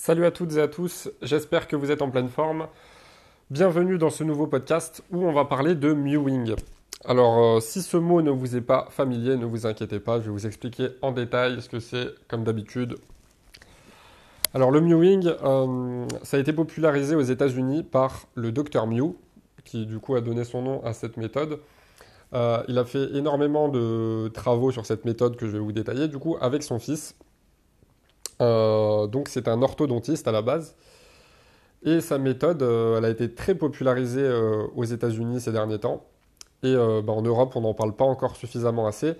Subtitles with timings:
[0.00, 2.68] Salut à toutes et à tous, j'espère que vous êtes en pleine forme.
[3.50, 6.54] Bienvenue dans ce nouveau podcast où on va parler de mewing.
[7.04, 10.26] Alors euh, si ce mot ne vous est pas familier, ne vous inquiétez pas, je
[10.26, 12.94] vais vous expliquer en détail ce que c'est comme d'habitude.
[14.54, 19.16] Alors le mewing, euh, ça a été popularisé aux États-Unis par le Dr Mew,
[19.64, 21.58] qui du coup a donné son nom à cette méthode.
[22.34, 26.06] Euh, il a fait énormément de travaux sur cette méthode que je vais vous détailler
[26.06, 27.16] du coup avec son fils.
[28.40, 30.76] Euh, donc c'est un orthodontiste à la base.
[31.84, 36.04] Et sa méthode, euh, elle a été très popularisée euh, aux États-Unis ces derniers temps.
[36.64, 39.14] Et bah, en Europe, on n'en parle pas encore suffisamment assez.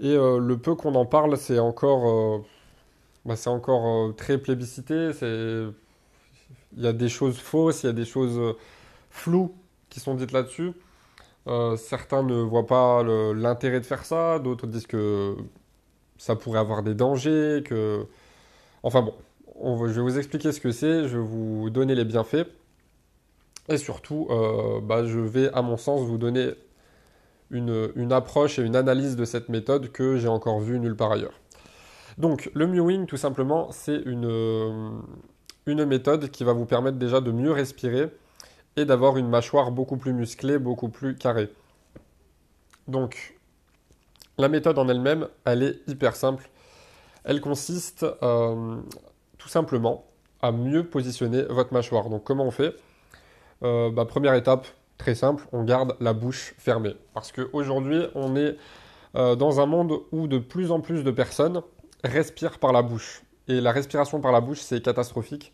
[0.00, 2.44] Et le peu qu'on en parle, c'est encore,
[3.24, 5.12] bah, c'est encore très plébiscité.
[5.22, 8.56] Il y a des choses fausses, il y a des choses
[9.10, 9.54] floues
[9.90, 10.72] qui sont dites là-dessus.
[11.76, 15.36] certains ne voient pas l'intérêt de faire ça, d'autres disent que
[16.18, 18.08] ça pourrait avoir des dangers, que
[18.86, 19.14] Enfin bon,
[19.88, 22.46] je vais vous expliquer ce que c'est, je vais vous donner les bienfaits.
[23.68, 26.52] Et surtout, euh, bah, je vais, à mon sens, vous donner
[27.50, 31.32] une, approche et une analyse de cette méthode que j'ai encore vue nulle part ailleurs.
[32.16, 35.02] Donc, le mewing, tout simplement, c'est une,
[35.66, 38.10] une méthode qui va vous permettre déjà de mieux respirer
[38.76, 41.48] et d'avoir une mâchoire beaucoup plus musclée, beaucoup plus carrée.
[42.86, 43.36] Donc,
[44.38, 46.48] la méthode en elle-même, elle est hyper simple.
[47.26, 48.76] Elle consiste euh,
[49.36, 50.06] tout simplement
[50.40, 52.08] à mieux positionner votre mâchoire.
[52.08, 52.74] Donc comment on fait?
[53.64, 56.94] Euh, bah, Première étape, très simple, on garde la bouche fermée.
[57.14, 58.56] Parce qu'aujourd'hui, on est
[59.16, 61.62] euh, dans un monde où de plus en plus de personnes
[62.04, 63.22] respirent par la bouche.
[63.48, 65.52] Et la respiration par la bouche, c'est catastrophique.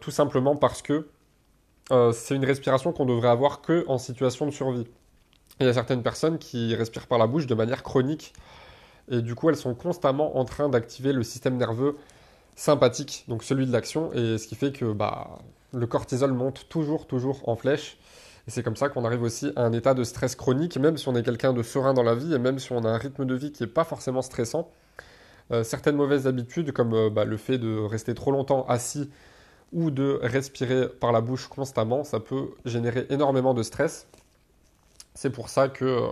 [0.00, 1.08] tout simplement parce que
[2.12, 4.86] c'est une respiration qu'on devrait avoir que en situation de survie.
[5.60, 8.32] il y a certaines personnes qui respirent par la bouche de manière chronique
[9.10, 11.96] et du coup elles sont constamment en train d'activer le système nerveux
[12.56, 15.38] sympathique, donc celui de l'action, et ce qui fait que bah,
[15.72, 17.98] le cortisol monte toujours, toujours en flèche.
[18.46, 21.06] Et c'est comme ça qu'on arrive aussi à un état de stress chronique, même si
[21.08, 23.26] on est quelqu'un de serein dans la vie, et même si on a un rythme
[23.26, 24.70] de vie qui n'est pas forcément stressant.
[25.50, 29.10] Euh, certaines mauvaises habitudes, comme euh, bah, le fait de rester trop longtemps assis
[29.72, 34.06] ou de respirer par la bouche constamment, ça peut générer énormément de stress.
[35.14, 36.08] C'est pour ça que euh,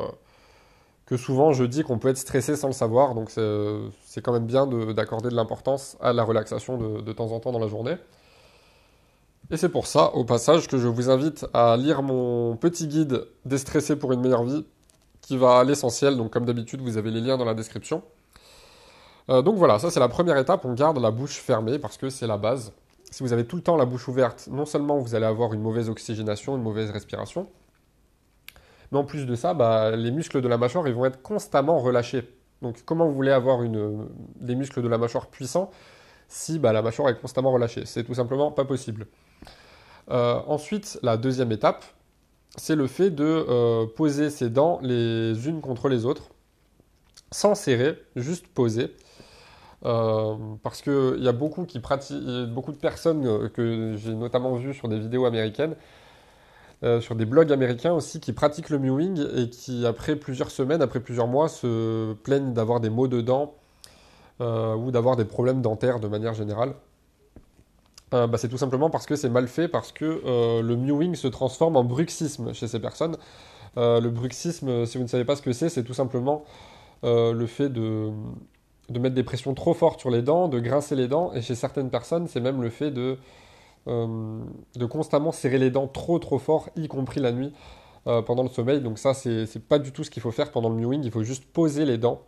[1.06, 4.47] que souvent je dis qu'on peut être stressé sans le savoir, donc c'est quand même
[4.47, 7.97] bien d'accorder de, l'importance à la relaxation de, temps en temps dans la journée.
[9.50, 13.28] Et c'est pour ça, au passage, que je vous invite à lire mon petit guide
[13.45, 14.66] Déstresser pour une meilleure vie,
[15.21, 18.03] qui va à l'essentiel, donc comme d'habitude, vous avez les liens dans la description.
[19.28, 22.11] Euh, donc voilà, ça c'est la première étape, on garde la bouche fermée parce que
[22.11, 22.72] c'est la base.
[23.11, 25.62] Si vous avez tout le temps la bouche ouverte, non seulement vous allez avoir une
[25.62, 27.49] mauvaise oxygénation, une mauvaise respiration,
[28.93, 32.29] mais en plus de ça, bah, les muscles de la mâchoire vont être constamment relâchés.
[32.63, 33.61] Donc comment vous voulez avoir
[34.41, 35.71] des muscles de la mâchoire puissants
[36.29, 37.85] si bah, la mâchoire est constamment relâchée?
[37.85, 39.07] C'est tout simplement pas possible.
[40.11, 41.85] Euh, ensuite, la deuxième étape,
[42.57, 46.31] c'est le fait de euh, poser ses dents les unes contre les autres,
[47.33, 48.95] sans serrer, juste poser.
[49.85, 55.27] Euh, parce qu'il y a beaucoup de personnes que j'ai notamment vues sur des vidéos
[55.27, 55.77] américaines
[56.83, 60.83] euh, sur des blogs américains aussi qui pratiquent le mewing et qui, après plusieurs semaines,
[60.83, 63.55] après plusieurs mois, se plaignent d'avoir des maux de dents
[64.43, 66.75] euh, ou d'avoir des problèmes dentaires de manière générale.
[68.13, 71.29] Euh, bah, c'est tout simplement parce que c'est mal fait, parce que le mewing se
[71.29, 73.17] transforme en bruxisme chez ces personnes.
[73.77, 76.45] le bruxisme, si vous ne savez pas ce que c'est, c'est tout simplement
[77.03, 78.11] le fait de,
[78.91, 81.55] de mettre des pressions trop fortes sur les dents, de grincer les dents, et chez
[81.55, 83.17] certaines personnes, c'est même le fait de
[83.89, 84.41] euh,
[84.75, 87.53] de constamment serrer les dents trop trop fort, y compris la nuit
[88.07, 88.81] euh, pendant le sommeil.
[88.81, 91.05] Donc ça, c'est pas du tout ce qu'il faut faire pendant le mewing.
[91.05, 92.23] Il faut juste poser les dents,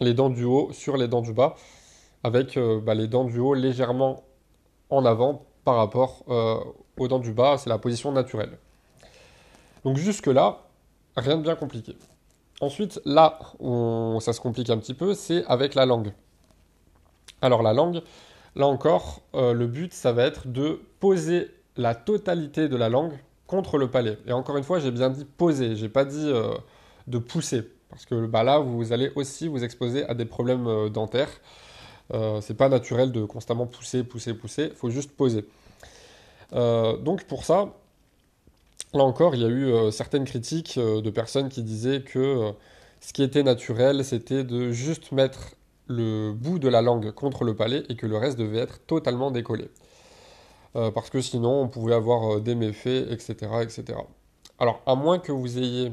[0.00, 1.54] les dents du haut sur les dents du bas,
[2.24, 4.22] avec euh, bah, les dents du haut légèrement
[4.90, 6.24] en avant par rapport
[6.98, 7.56] aux dents du bas.
[7.58, 8.58] C'est la position naturelle.
[9.84, 10.66] Donc jusque là,
[11.16, 11.96] rien de bien compliqué.
[12.60, 16.12] Ensuite, là où ça se complique un petit peu, c'est avec la langue.
[17.40, 18.02] Alors la langue,
[18.56, 23.12] Là encore, euh, le but, ça va être de poser la totalité de la langue
[23.46, 24.18] contre le palais.
[24.26, 26.54] Et encore une fois, j'ai bien dit poser, j'ai pas dit euh,
[27.06, 27.68] de pousser.
[27.90, 31.30] Parce que bah, là, vous allez aussi vous exposer à des problèmes euh, dentaires.
[32.40, 34.64] c'est pas naturel de constamment pousser, pousser, pousser.
[34.70, 35.44] Il faut juste poser.
[36.52, 37.72] donc pour ça,
[38.94, 42.52] là encore, il y a eu certaines critiques de personnes qui disaient que
[43.00, 45.54] ce qui était naturel, c'était de juste mettre
[45.90, 49.30] le bout de la langue contre le palais et que le reste devait être totalement
[49.30, 49.68] décollé.
[50.76, 53.32] Euh, parce que sinon on pouvait avoir euh, des méfaits, etc.,
[53.62, 53.98] etc.
[54.58, 55.92] Alors, à moins que vous ayez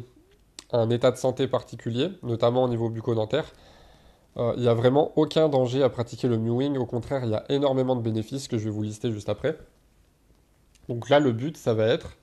[0.71, 3.51] un état de santé particulier, notamment au niveau bucco-dentaire,
[4.37, 6.77] Euh, il n'y a vraiment aucun danger à pratiquer le mewing.
[6.77, 9.57] Au contraire, il y a énormément de bénéfices que je vais vous lister juste après.
[10.89, 12.17] Donc là, le but, ça va être,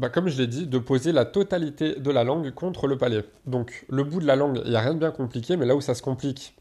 [0.00, 3.22] bah, comme je l'ai dit, de poser la totalité de la langue contre le palais.
[3.44, 5.76] Donc le bout de la langue, il n'y a rien de bien compliqué, mais là
[5.76, 6.56] où ça se complique,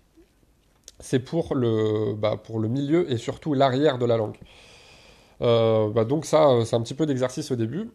[0.99, 4.37] c'est pour le, bah, pour le milieu et surtout l'arrière de la langue.
[5.41, 7.89] Euh, bah, donc ça, c'est un petit peu d'exercice au début.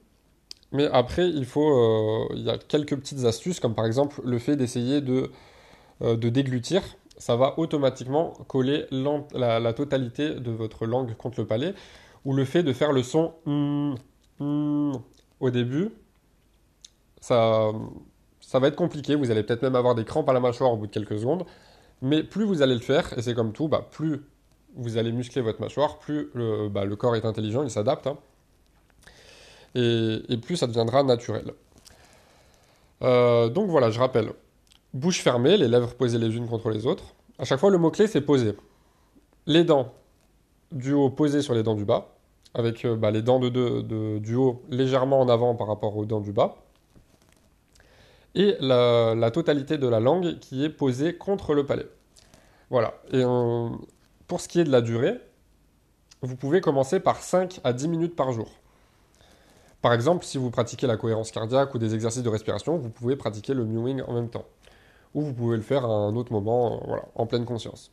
[0.72, 4.38] Mais après, il faut, euh, il y a quelques petites astuces, comme par exemple le
[4.38, 5.30] fait d'essayer de,
[6.00, 6.82] euh, de déglutir.
[7.18, 11.74] Ça va automatiquement coller la, totalité de votre langue contre le palais.
[12.24, 13.94] Ou le fait de faire le son mm,
[14.40, 14.92] mm
[15.44, 15.90] au début.
[17.20, 17.72] Ça,
[18.52, 19.14] va être compliqué.
[19.14, 21.44] Vous allez peut-être même avoir des crampes à la mâchoire au bout de quelques secondes.
[22.02, 24.22] Mais plus vous allez le faire, et c'est comme tout, bah, plus
[24.76, 28.06] vous allez muscler votre mâchoire, plus le, bah, corps est intelligent, il s'adapte.
[28.06, 28.18] Hein.
[29.74, 31.54] et, plus ça deviendra naturel.
[33.02, 34.32] Euh, donc voilà, je rappelle.
[34.92, 37.14] Bouche fermée, les lèvres posées les unes contre les autres.
[37.38, 38.54] À chaque fois, le mot-clé, c'est poser.
[39.46, 39.92] Les dents
[40.72, 42.13] du haut posées sur les dents du bas,
[42.54, 46.20] avec euh, bah, les dents de, du haut légèrement en avant par rapport aux dents
[46.20, 46.56] du bas
[48.34, 51.86] et la, totalité de la langue qui est posée contre le palais.
[52.70, 52.94] Voilà.
[53.12, 53.22] Et
[54.26, 55.20] pour ce qui est de la durée,
[56.22, 58.48] vous pouvez commencer par 5 à 10 minutes par jour.
[59.82, 63.16] Par exemple, si vous pratiquez la cohérence cardiaque ou des exercices de respiration, vous pouvez
[63.16, 64.46] pratiquer le mewing en même temps.
[65.12, 67.92] Ou vous pouvez le faire à un autre moment, euh, voilà, en pleine conscience.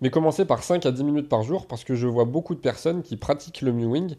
[0.00, 2.60] Mais commencez par 5 à 10 minutes par jour parce que je vois beaucoup de
[2.60, 4.16] personnes qui pratiquent le mewing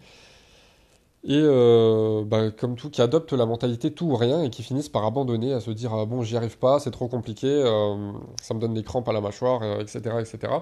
[1.24, 4.89] et euh, bah, comme tout, qui adoptent la mentalité tout ou rien et qui finissent
[4.89, 8.53] par abandonner, à se dire ah bon, j'y arrive pas, c'est trop compliqué, euh, ça
[8.53, 10.01] me donne des crampes à la mâchoire, etc.
[10.06, 10.53] Euh, etc.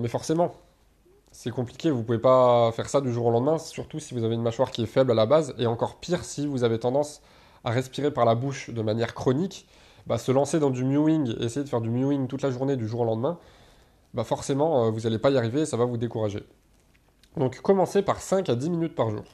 [0.00, 0.54] mais forcément,
[1.30, 4.34] c'est compliqué, vous pouvez pas faire ça du jour au lendemain, surtout si vous avez
[4.34, 7.22] une mâchoire qui est faible à la base, et encore pire si vous avez tendance
[7.64, 9.68] à respirer par la bouche de manière chronique,
[10.08, 12.88] bah, se lancer dans du mewing, essayer de faire du mewing toute la journée du
[12.88, 13.38] jour au lendemain,
[14.14, 16.42] bah forcément, vous n'allez pas y arriver et ça va vous décourager.
[17.36, 19.24] Donc commencez par 5 à 10 minutes par jour.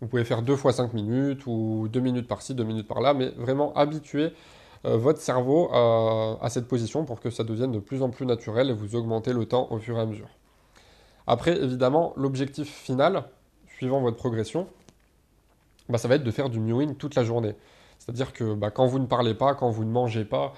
[0.00, 3.30] Vous pouvez faire 2 fois 5 minutes ou 2 minutes par-ci, 2 minutes par-là, mais
[3.30, 4.32] vraiment habituez
[4.84, 8.70] euh, votre cerveau à, cette position pour que ça devienne de plus en plus naturel
[8.70, 10.28] et vous augmentez le temps au fur et à mesure.
[11.26, 13.24] Après, évidemment, l'objectif final,
[13.76, 14.68] suivant votre progression,
[15.88, 17.54] bah, ça va être de faire du mewing toute la journée.
[17.98, 20.52] C'est-à-dire que bah, quand vous ne parlez pas, quand vous ne mangez pas,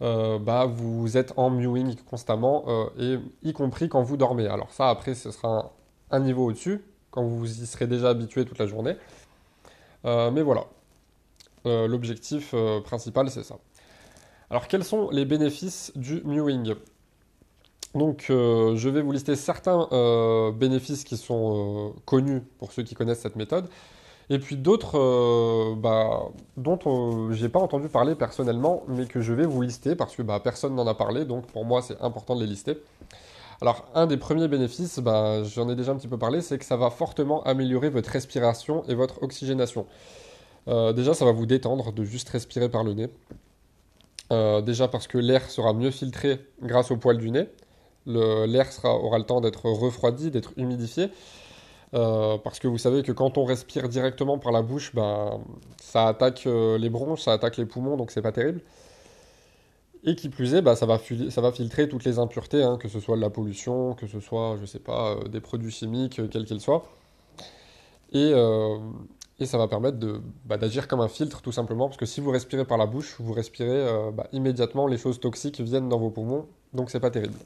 [0.00, 4.46] euh, bah, vous êtes en mewing constamment, euh, et y compris quand vous dormez.
[4.46, 5.72] Alors ça, après, ce sera
[6.10, 8.96] un niveau au-dessus, quand vous y serez déjà habitué toute la journée.
[10.04, 10.66] Euh, mais voilà,
[11.64, 12.54] l'objectif
[12.84, 13.56] principal, c'est ça.
[14.48, 16.74] Alors, quels sont les bénéfices du mewing?
[17.94, 19.86] Donc, je vais vous lister certains
[20.52, 23.68] bénéfices qui sont connus pour ceux qui connaissent cette méthode,
[24.30, 26.78] et puis d'autres bah, dont
[27.32, 30.74] j'ai pas entendu parler personnellement, mais que je vais vous lister parce que bah, personne
[30.74, 32.78] n'en a parlé, donc pour moi, c'est important de les lister.
[33.60, 36.64] Alors, un des premiers bénéfices, bah, j'en ai déjà un petit peu parlé, c'est que
[36.64, 39.86] ça va fortement améliorer votre respiration et votre oxygénation.
[40.68, 43.08] Euh, déjà, ça va vous détendre de juste respirer par le nez.
[44.30, 47.48] Euh, déjà parce que l'air sera mieux filtré grâce au poil du nez.
[48.06, 51.10] L'air aura le temps d'être refroidi, d'être humidifié.
[51.94, 55.38] Euh, parce que vous savez que quand on respire directement par la bouche, bah,
[55.80, 58.62] ça attaque les bronches, ça attaque les poumons, donc c'est pas terrible.
[60.04, 61.00] Et qui plus est, bah, ça, va
[61.30, 64.20] ça va filtrer toutes les impuretés, hein, que ce soit de la pollution, que ce
[64.20, 66.84] soit, je sais pas, euh, des produits chimiques, euh, quels qu'ils soient.
[68.12, 68.78] Et, euh,
[69.38, 69.98] et, ça va permettre
[70.46, 73.16] bah, d'agir comme un filtre, tout simplement, parce que si vous respirez par la bouche,
[73.20, 73.86] vous respirez
[74.32, 77.38] immédiatement, les choses toxiques viennent dans vos poumons, donc c'est pas terrible.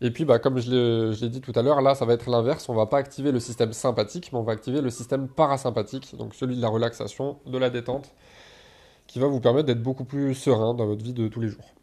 [0.00, 2.68] Et puis, bah, comme je l'ai dit tout à l'heure, là, ça va être l'inverse.
[2.68, 6.34] On va pas activer le système sympathique, mais on va activer le système parasympathique, donc
[6.34, 8.14] celui de la relaxation, de la détente
[9.08, 11.74] qui va vous permettre d'être beaucoup plus serein dans votre vie de tous les jours.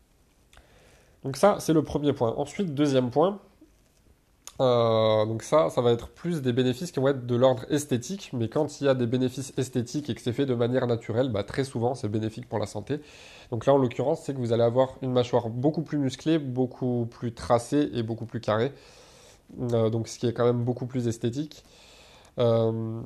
[1.23, 2.33] Donc ça, c'est le premier point.
[2.37, 3.39] Ensuite, deuxième point,
[4.61, 8.29] euh, donc ça, ça va être plus des bénéfices qui vont être de l'ordre esthétique,
[8.31, 11.29] mais quand il y a des bénéfices esthétiques et que c'est fait de manière naturelle,
[11.29, 13.01] bah, très souvent c'est bénéfique pour la santé.
[13.51, 17.05] Donc là, en l'occurrence, c'est que vous allez avoir une mâchoire beaucoup plus musclée, beaucoup
[17.11, 18.71] plus tracée et beaucoup plus carrée.
[19.73, 21.65] Euh, donc ce qui est quand même beaucoup plus esthétique.
[22.39, 23.01] Euh,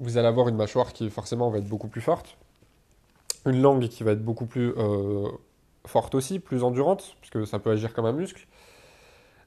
[0.00, 2.36] vous allez avoir une mâchoire qui forcément va être beaucoup plus forte
[3.46, 4.74] une langue qui va être beaucoup plus
[5.86, 8.46] forte aussi, plus endurante, puisque ça peut agir comme un muscle.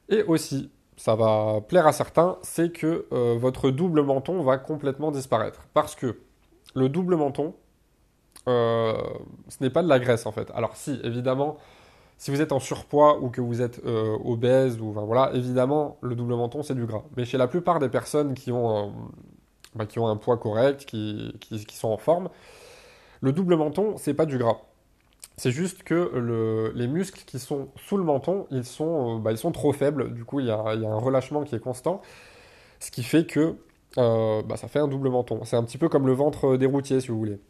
[0.08, 5.10] Et aussi, ça va plaire à certains, c'est que euh, votre double menton va complètement
[5.10, 5.62] disparaître.
[5.74, 6.18] Parce que
[6.74, 7.54] le double menton,
[8.48, 8.94] euh,
[9.48, 10.50] ce n'est pas de la graisse en fait.
[10.54, 11.56] Alors si, évidemment,
[12.18, 13.80] si vous êtes en surpoids ou que vous êtes
[14.24, 17.02] obèse, ou voilà, évidemment, le double menton, c'est du gras.
[17.16, 18.92] Mais chez la plupart des personnes qui ont,
[19.74, 22.28] bah, qui ont un poids correct, qui, qui sont en forme,
[23.20, 24.60] le double menton, c'est pas du gras.
[25.36, 29.52] C'est juste que les muscles qui sont sous le menton, ils sont, bah, ils sont
[29.52, 30.12] trop faibles.
[30.14, 32.00] Du coup, il y, a, un relâchement qui est constant.
[32.80, 33.56] Ce qui fait que
[33.96, 35.40] bah, ça fait un double menton.
[35.44, 37.40] C'est un petit peu comme le ventre des routiers, si vous voulez.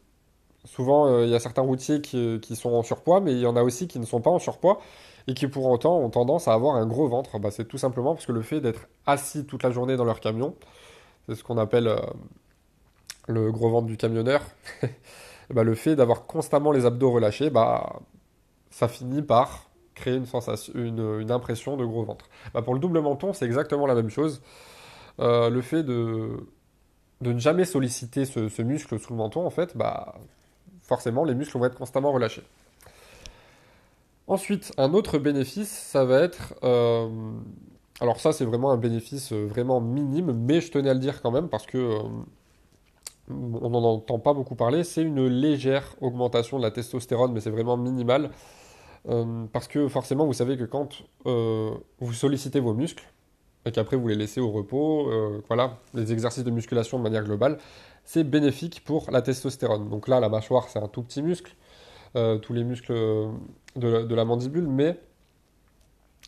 [0.64, 3.62] Souvent, il y a certains routiers qui, sont en surpoids, mais il y en a
[3.62, 4.78] aussi qui ne sont pas en surpoids
[5.26, 7.38] et qui pour autant ont tendance à avoir un gros ventre.
[7.38, 10.20] Bah, c'est tout simplement parce que le fait d'être assis toute la journée dans leur
[10.20, 10.54] camion,
[11.26, 11.96] c'est ce qu'on appelle euh,
[13.28, 14.42] le gros ventre du camionneur,
[15.52, 18.00] bah, le fait d'avoir constamment les abdos relâchés, bah,
[18.70, 22.28] ça finit par créer une, sensation, une, impression de gros ventre.
[22.54, 24.42] Bah, pour le double menton, c'est exactement la même chose.
[25.20, 26.46] Euh, le fait de,
[27.20, 30.14] ne jamais solliciter ce, muscle sous le menton, en fait, bah,
[30.82, 32.42] forcément, les muscles vont être constamment relâchés.
[34.26, 36.54] Ensuite, un autre bénéfice, ça va être...
[36.62, 37.08] Euh,
[38.00, 41.22] alors ça, c'est vraiment un bénéfice euh, vraiment minime, mais je tenais à le dire
[41.22, 41.98] quand même parce que
[43.30, 44.84] on n'en entend pas beaucoup parler.
[44.84, 48.30] C'est une légère augmentation de la testostérone, mais c'est vraiment minimal.
[49.52, 53.04] parce que forcément, vous savez que quand vous sollicitez vos muscles,
[53.64, 55.10] et qu'après vous les laissez au repos,
[55.48, 57.58] voilà, les exercices de musculation de manière globale,
[58.04, 59.88] c'est bénéfique pour la testostérone.
[59.88, 61.54] Donc là, la mâchoire, c'est un tout petit muscle.
[62.14, 62.92] Euh, tous les muscles
[63.76, 65.00] de, la mandibule, mais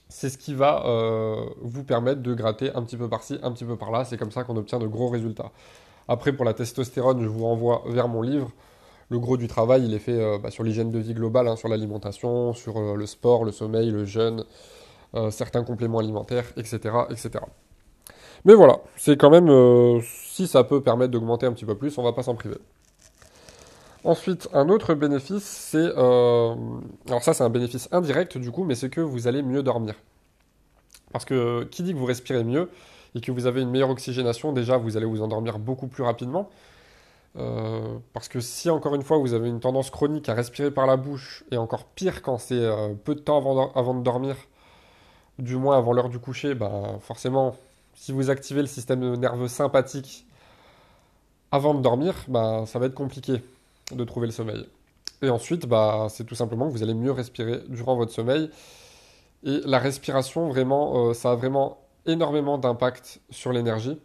[0.09, 3.67] c'est ce qui va euh, vous permettre de gratter un petit peu par-ci, un petit
[3.67, 4.05] peu par-là.
[4.07, 5.53] C'est comme ça qu'on obtient de gros résultats.
[6.09, 8.51] Après, pour la testostérone, je vous renvoie vers mon livre.
[9.11, 11.57] Le gros du travail, il est fait euh, bah, sur l'hygiène de vie globale, hein,
[11.57, 14.45] sur l'alimentation, sur le sport, le sommeil, le jeûne,
[15.31, 17.45] certains compléments alimentaires, etc., etc.
[18.45, 22.03] Mais voilà, c'est quand même, si ça peut permettre d'augmenter un petit peu plus, on
[22.03, 22.59] va pas s'en priver.
[24.05, 25.79] Ensuite, un autre bénéfice, c'est...
[25.79, 26.55] Euh,
[27.09, 29.95] alors ça, c'est un bénéfice indirect du coup, mais c'est que vous allez mieux dormir.
[31.11, 32.69] Parce que qui dit que vous respirez mieux
[33.15, 36.51] et que vous avez une meilleure oxygénation, déjà, vous allez vous endormir beaucoup plus rapidement.
[37.37, 40.87] Euh, parce que si, encore une fois, vous avez une tendance chronique à respirer par
[40.87, 43.39] la bouche, et encore pire quand c'est euh, peu de temps
[43.75, 44.37] avant, de dormir,
[45.39, 47.57] du moins avant l'heure du coucher, bah, forcément,
[47.95, 50.27] si vous activez le système nerveux sympathique
[51.51, 53.43] avant de dormir, bah, ça va être compliqué
[53.93, 54.67] de trouver le sommeil.
[55.23, 58.51] Et ensuite, bah, c'est tout simplement que vous allez mieux respirer durant votre sommeil.
[59.45, 64.01] Et la respiration, vraiment, euh, ça a vraiment énormément d'impact sur l'énergie.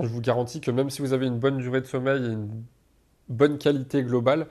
[0.00, 2.64] Je vous garantis que même si vous avez une bonne durée de sommeil et une
[3.28, 4.46] bonne qualité globale,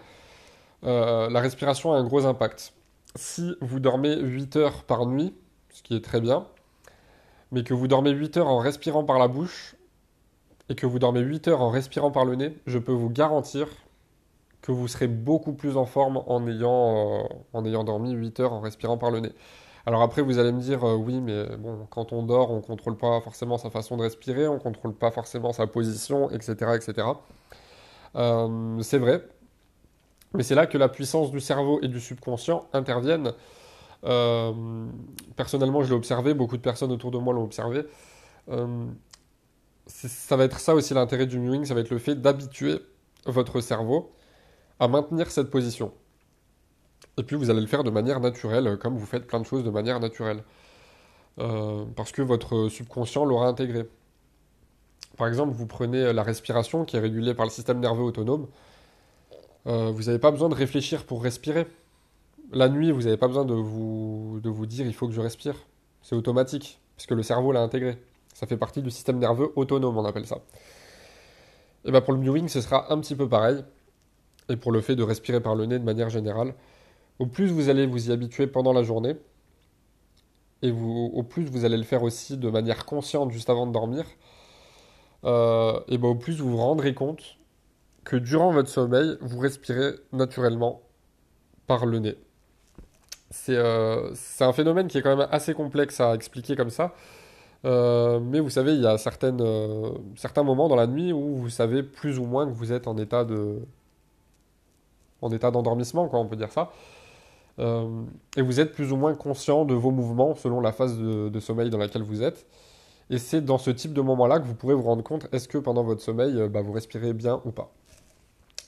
[0.84, 2.74] euh, la respiration a un gros impact.
[3.16, 5.34] Si vous dormez 8 heures par nuit,
[5.70, 6.48] ce qui est très bien,
[7.52, 9.76] mais que vous dormez 8 heures en respirant par la bouche,
[10.70, 13.68] et que vous dormez 8 heures en respirant par le nez, je peux vous garantir
[14.62, 17.24] que vous serez beaucoup plus en forme en ayant, euh,
[17.54, 19.32] en ayant dormi 8 heures en respirant par le nez.
[19.86, 22.62] Alors après, vous allez me dire, euh, oui, mais bon, quand on dort, on ne
[22.62, 26.72] contrôle pas forcément sa façon de respirer, on ne contrôle pas forcément sa position, etc.
[26.76, 27.08] etc.
[28.16, 29.28] Euh, c'est vrai,
[30.34, 33.32] mais c'est là que la puissance du cerveau et du subconscient interviennent.
[35.36, 37.86] personnellement, je l'ai observé, beaucoup de personnes autour de moi l'ont observé.
[39.88, 42.80] ça va être ça aussi l'intérêt du mewing, ça va être le fait d'habituer
[43.26, 44.12] votre cerveau
[44.80, 45.92] à maintenir cette position.
[47.18, 49.64] Et puis vous allez le faire de manière naturelle, comme vous faites plein de choses
[49.64, 50.44] de manière naturelle.
[51.40, 53.88] Euh, parce que votre subconscient l'aura intégré.
[55.18, 58.48] Par exemple, vous prenez la respiration qui est régulée par le système nerveux autonome.
[59.68, 61.68] Euh, vous n'avez pas besoin de réfléchir pour respirer.
[62.52, 65.22] La nuit, vous n'avez pas besoin de vous, de vous dire il faut que je
[65.22, 65.56] respire.
[66.02, 67.98] C'est automatique, puisque le cerveau l'a intégré.
[68.34, 70.40] Ça fait partie du système nerveux autonome, on appelle ça.
[71.86, 73.64] Et bien pour le mewing, ce sera un petit peu pareil
[74.50, 76.54] et pour le fait de respirer par le nez de manière générale.
[77.20, 79.16] Au plus vous allez vous y habituer pendant la journée,
[80.62, 84.06] et au plus vous allez le faire aussi de manière consciente juste avant de dormir,
[85.24, 87.38] euh, et ben au plus vous vous rendrez compte
[88.04, 90.82] que durant votre sommeil, vous respirez naturellement
[91.68, 92.16] par le nez.
[93.32, 96.94] C'est euh, un phénomène qui est quand même assez complexe à expliquer comme ça.
[97.66, 99.32] Euh, mais vous savez, il y a certains
[100.44, 103.26] moments dans la nuit où vous savez plus ou moins que vous êtes en état
[103.26, 103.60] de,
[105.34, 106.72] état d'endormissement, quoi, on peut dire ça.
[107.60, 108.04] Euh,
[108.36, 111.70] et vous êtes plus ou moins conscient de vos mouvements selon la phase de, sommeil
[111.70, 112.46] dans laquelle vous êtes.
[113.10, 115.58] Et c'est dans ce type de moment-là que vous pourrez vous rendre compte est-ce que
[115.58, 117.72] pendant votre sommeil, euh, bah, vous respirez bien ou pas?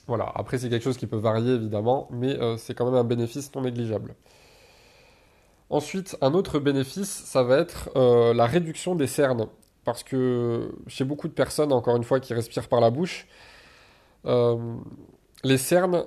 [0.06, 3.04] Voilà, après c'est quelque chose qui peut varier évidemment, mais euh, c'est quand même un
[3.04, 4.14] bénéfice non négligeable.
[5.70, 9.48] Ensuite, un autre bénéfice, ça va être la réduction des cernes.
[9.84, 13.26] Parce que chez beaucoup de personnes, encore une fois, qui respirent par la bouche,
[14.24, 16.06] les cernes,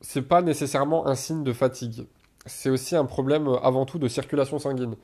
[0.00, 2.06] c'est pas nécessairement un signe de fatigue.
[2.46, 4.96] C'est aussi un problème euh, avant tout de circulation sanguine.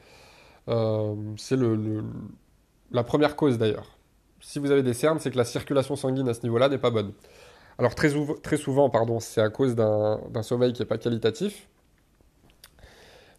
[0.68, 2.04] Euh, c'est le,
[2.92, 3.96] la première cause d'ailleurs.
[4.40, 6.90] Si vous avez des cernes, c'est que la circulation sanguine à ce niveau-là n'est pas
[6.90, 7.12] bonne.
[7.78, 8.10] Alors très,
[8.42, 11.68] très souvent, pardon, c'est à cause d'un sommeil qui n'est pas qualitatif.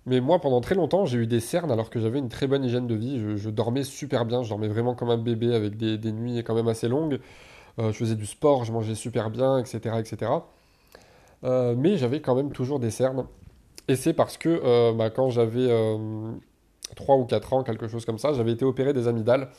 [0.06, 2.64] Mais moi, pendant très longtemps, j'ai eu des cernes alors que j'avais une très bonne
[2.64, 3.38] hygiène de vie.
[3.38, 6.68] Je, dormais super bien, je dormais vraiment comme un bébé avec des, nuits quand même
[6.68, 7.20] assez longues.
[7.80, 9.96] Euh, je faisais du sport, je mangeais super bien, etc.
[10.00, 10.32] etc.
[11.44, 13.26] Euh, mais j'avais quand même toujours des cernes.
[13.88, 15.68] Et c'est parce que euh, bah, quand j'avais
[16.96, 19.50] 3 ou 4 ans, quelque chose comme ça, j'avais été opéré des amygdales.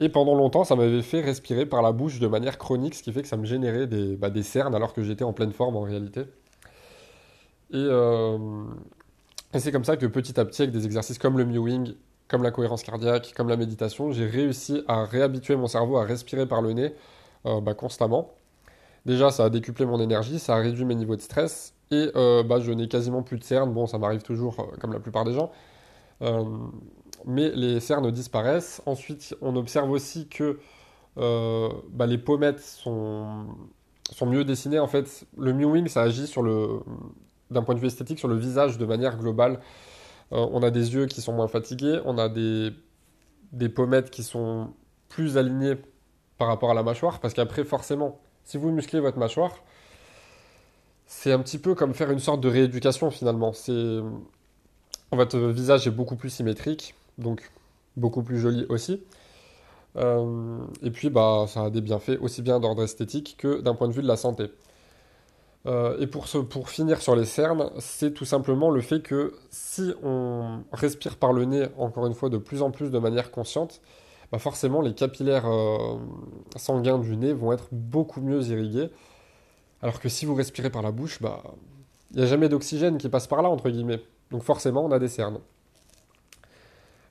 [0.00, 3.12] Et pendant longtemps, ça m'avait fait respirer par la bouche de manière chronique, ce qui
[3.12, 5.82] fait que ça me générait des, bah, cernes alors que j'étais en pleine forme en
[5.82, 6.22] réalité.
[7.72, 7.88] Et,
[9.58, 11.94] c'est comme ça que petit à petit, avec des exercices comme le mewing,
[12.28, 16.46] comme la cohérence cardiaque, comme la méditation, j'ai réussi à réhabituer mon cerveau à respirer
[16.46, 16.94] par le nez
[17.46, 18.34] euh, bah, constamment.
[19.06, 22.42] Déjà, ça a décuplé mon énergie, ça a réduit mes niveaux de stress, et euh,
[22.42, 23.72] bah, je n'ai quasiment plus de cernes.
[23.72, 25.50] Bon, ça m'arrive toujours, euh, comme la plupart des gens.
[27.26, 28.82] mais les cernes disparaissent.
[28.86, 30.58] Ensuite, on observe aussi que
[31.16, 33.46] bah, les pommettes sont,
[34.10, 34.78] sont mieux dessinées.
[34.78, 36.80] En fait, le mewing, ça agit sur le,
[37.50, 39.60] d'un point de vue esthétique sur le visage de manière globale.
[40.32, 42.72] Euh, on a des yeux qui sont moins fatigués, on a des,
[43.52, 44.72] des pommettes qui sont
[45.08, 45.76] plus alignées
[46.38, 49.52] par rapport à la mâchoire, parce qu'après, forcément, si vous musclez votre mâchoire,
[51.06, 53.52] c'est un petit peu comme faire une sorte de rééducation finalement.
[53.52, 54.00] C'est
[55.12, 57.50] votre visage est beaucoup plus symétrique, donc
[57.96, 59.02] beaucoup plus joli aussi.
[59.96, 63.88] Euh, et puis, bah, ça a des bienfaits aussi bien d'ordre esthétique que d'un point
[63.88, 64.50] de vue de la santé.
[65.66, 69.94] Euh, et pour, pour finir sur les cernes, c'est tout simplement le fait que si
[70.02, 73.80] on respire par le nez, encore une fois, de plus en plus de manière consciente,
[74.38, 75.98] forcément les capillaires euh,
[76.56, 78.90] sanguins du nez vont être beaucoup mieux irrigués.
[79.82, 81.42] Alors que si vous respirez par la bouche, bah
[82.10, 84.00] il n'y a jamais d'oxygène qui passe par là, entre guillemets.
[84.30, 85.40] Donc forcément, on a des cernes.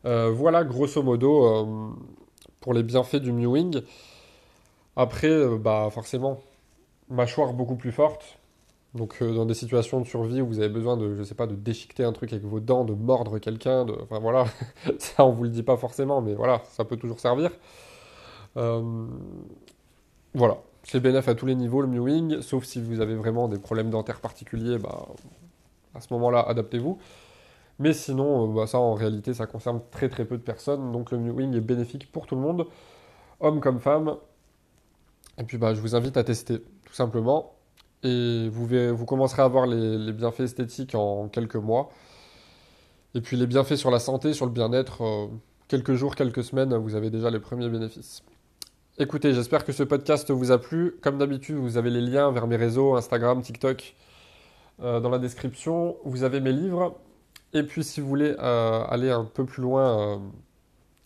[0.06, 1.96] Euh, voilà, grosso modo,
[2.62, 3.82] pour les bienfaits du mewing.
[4.96, 6.40] Après, bah forcément,
[7.10, 8.40] mâchoire beaucoup plus forte,
[8.96, 11.48] donc euh, dans des situations de survie où vous avez besoin de, je sais pas,
[11.48, 14.46] de déchiqueter un truc avec vos dents, de mordre quelqu'un, de, enfin voilà,
[15.00, 17.52] ça on vous le dit pas forcément, mais voilà, ça peut toujours servir.
[18.58, 19.08] Euh,
[20.36, 23.58] voilà, c'est bénéf à tous les niveaux le mewing, sauf si vous avez vraiment des
[23.58, 25.08] problèmes dentaires particuliers, bah,
[25.96, 27.00] à ce moment-là, adaptez-vous.
[27.80, 31.12] Mais sinon, euh, bah, ça en réalité, ça concerne très très peu de personnes, donc
[31.12, 32.68] le mewing est bénéfique pour tout le monde,
[33.40, 34.18] homme comme femme.
[35.40, 37.54] Et puis bah, je vous invite à tester, tout simplement
[38.04, 41.90] et vous, commencerez à voir les, bienfaits esthétiques en quelques mois.
[43.16, 45.28] Et puis les bienfaits sur la santé, sur le bien-être, euh,
[45.68, 48.24] quelques jours, quelques semaines, vous avez déjà les premiers bénéfices.
[48.98, 50.96] Écoutez, j'espère que ce podcast vous a plu.
[51.02, 53.96] Comme d'habitude, vous avez les liens vers mes réseaux, Instagram, TikTok,
[54.82, 55.98] euh, dans la description.
[56.04, 57.00] Vous avez mes livres.
[57.54, 60.22] Et puis si vous voulez euh, aller un peu plus loin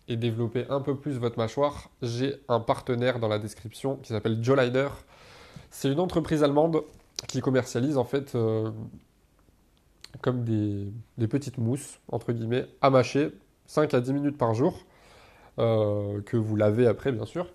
[0.07, 4.39] et développer un peu plus votre mâchoire, j'ai un partenaire dans la description qui s'appelle
[4.41, 4.87] Joe Lider
[5.77, 6.81] c'est une entreprise allemande
[7.27, 8.71] qui commercialise en fait euh,
[10.21, 13.29] comme des, petites mousses, entre guillemets, à mâcher
[13.67, 14.79] 5 à 10 minutes par jour,
[15.59, 17.45] euh, que vous lavez après bien sûr.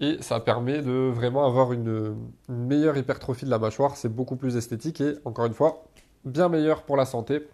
[0.00, 2.16] Et ça permet de vraiment avoir une,
[2.48, 5.84] meilleure hypertrophie de la mâchoire, c'est beaucoup plus esthétique et encore une fois,
[6.24, 7.46] bien meilleur pour la santé.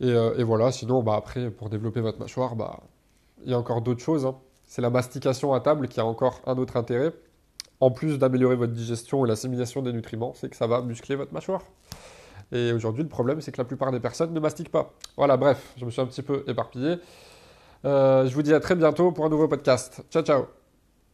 [0.00, 2.80] Et, euh, voilà, sinon bah, après, pour développer votre mâchoire, bah,
[3.44, 4.24] il y a encore d'autres choses.
[4.24, 4.34] Hein.
[4.64, 7.12] C'est la mastication à table qui a encore un autre intérêt
[7.80, 11.32] en plus d'améliorer votre digestion et l'assimilation des nutriments, c'est que ça va muscler votre
[11.32, 11.62] mâchoire.
[12.52, 14.94] Et aujourd'hui, le problème, c'est que la plupart des personnes ne mastiquent pas.
[15.16, 16.96] Voilà, bref, je me suis un petit peu éparpillé.
[17.84, 20.02] Euh, je vous dis à très bientôt pour un nouveau podcast.
[20.10, 20.65] Ciao, ciao